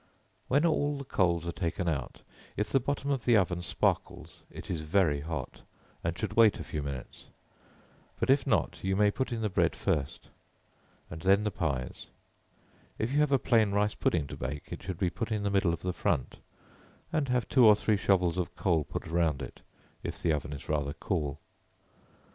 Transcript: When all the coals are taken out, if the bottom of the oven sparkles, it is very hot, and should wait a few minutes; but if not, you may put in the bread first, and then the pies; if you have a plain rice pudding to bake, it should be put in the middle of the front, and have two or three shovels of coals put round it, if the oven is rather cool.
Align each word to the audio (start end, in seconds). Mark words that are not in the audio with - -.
When 0.47 0.65
all 0.65 0.97
the 0.97 1.03
coals 1.03 1.45
are 1.45 1.51
taken 1.51 1.87
out, 1.87 2.21
if 2.57 2.71
the 2.71 2.79
bottom 2.79 3.11
of 3.11 3.25
the 3.25 3.37
oven 3.37 3.61
sparkles, 3.61 4.41
it 4.49 4.67
is 4.71 4.81
very 4.81 5.19
hot, 5.21 5.61
and 6.03 6.17
should 6.17 6.33
wait 6.33 6.59
a 6.59 6.63
few 6.63 6.81
minutes; 6.81 7.25
but 8.19 8.31
if 8.31 8.47
not, 8.47 8.79
you 8.83 8.95
may 8.95 9.11
put 9.11 9.31
in 9.31 9.41
the 9.41 9.47
bread 9.49 9.75
first, 9.75 10.29
and 11.11 11.21
then 11.21 11.43
the 11.43 11.51
pies; 11.51 12.07
if 12.97 13.11
you 13.11 13.19
have 13.19 13.31
a 13.31 13.37
plain 13.37 13.73
rice 13.73 13.93
pudding 13.93 14.25
to 14.25 14.35
bake, 14.35 14.69
it 14.71 14.81
should 14.81 14.97
be 14.97 15.11
put 15.11 15.31
in 15.31 15.43
the 15.43 15.51
middle 15.51 15.71
of 15.71 15.83
the 15.83 15.93
front, 15.93 16.37
and 17.13 17.29
have 17.29 17.47
two 17.47 17.67
or 17.67 17.75
three 17.75 17.95
shovels 17.95 18.39
of 18.39 18.55
coals 18.55 18.87
put 18.89 19.05
round 19.05 19.39
it, 19.43 19.61
if 20.01 20.19
the 20.19 20.33
oven 20.33 20.51
is 20.51 20.67
rather 20.67 20.93
cool. 20.93 21.39